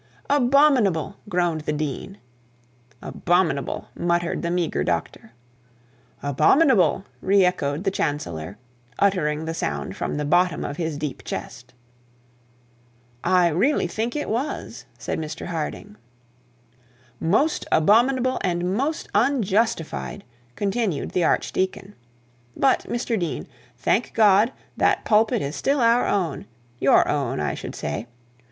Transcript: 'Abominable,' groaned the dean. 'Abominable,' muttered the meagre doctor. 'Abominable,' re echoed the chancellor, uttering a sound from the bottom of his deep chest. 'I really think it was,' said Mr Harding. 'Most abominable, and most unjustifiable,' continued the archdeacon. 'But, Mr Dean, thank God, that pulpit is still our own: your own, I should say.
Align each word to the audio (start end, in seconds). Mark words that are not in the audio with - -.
'Abominable,' 0.31 1.17
groaned 1.29 1.61
the 1.61 1.71
dean. 1.71 2.17
'Abominable,' 3.03 3.89
muttered 3.95 4.41
the 4.41 4.49
meagre 4.49 4.83
doctor. 4.83 5.33
'Abominable,' 6.23 7.03
re 7.21 7.45
echoed 7.45 7.83
the 7.83 7.91
chancellor, 7.91 8.57
uttering 8.97 9.47
a 9.47 9.53
sound 9.53 9.95
from 9.95 10.15
the 10.15 10.25
bottom 10.25 10.65
of 10.65 10.77
his 10.77 10.97
deep 10.97 11.23
chest. 11.23 11.75
'I 13.23 13.49
really 13.49 13.85
think 13.85 14.15
it 14.15 14.27
was,' 14.27 14.85
said 14.97 15.19
Mr 15.19 15.45
Harding. 15.45 15.95
'Most 17.19 17.67
abominable, 17.71 18.39
and 18.43 18.73
most 18.75 19.07
unjustifiable,' 19.13 20.25
continued 20.55 21.11
the 21.11 21.23
archdeacon. 21.23 21.93
'But, 22.57 22.87
Mr 22.89 23.19
Dean, 23.19 23.45
thank 23.77 24.15
God, 24.15 24.51
that 24.77 25.05
pulpit 25.05 25.43
is 25.43 25.55
still 25.55 25.79
our 25.79 26.07
own: 26.07 26.47
your 26.79 27.07
own, 27.07 27.39
I 27.39 27.53
should 27.53 27.75
say. 27.75 28.07